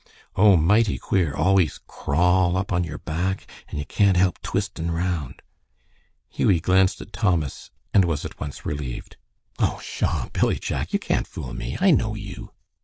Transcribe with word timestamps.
"Oh, 0.35 0.57
mighty 0.57 0.97
queer. 0.97 1.35
Always 1.35 1.77
crawl 1.85 2.57
up 2.57 2.73
on 2.73 2.83
your 2.83 2.97
back, 2.97 3.45
and 3.69 3.77
ye 3.77 3.85
can't 3.85 4.17
help 4.17 4.41
twistin' 4.41 4.89
round." 4.89 5.43
Hughie 6.27 6.59
glanced 6.59 7.01
at 7.01 7.13
Thomas 7.13 7.69
and 7.93 8.05
was 8.05 8.25
at 8.25 8.39
once 8.39 8.65
relieved. 8.65 9.17
"Oh, 9.59 9.77
pshaw! 9.79 10.29
Billy 10.33 10.57
Jack, 10.57 10.91
you 10.91 10.97
can't 10.97 11.27
fool 11.27 11.53
me. 11.53 11.77
I 11.79 11.91
know 11.91 12.15
you." 12.15 12.49